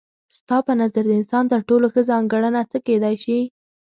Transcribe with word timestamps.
ستا 0.37 0.57
په 0.67 0.73
نظر 0.81 1.03
د 1.07 1.11
انسان 1.19 1.43
تر 1.51 1.59
ټولو 1.69 1.85
ښه 1.93 2.01
ځانګړنه 2.09 2.61
څه 2.71 2.77
کيدای 2.87 3.15
شي؟ 3.23 3.39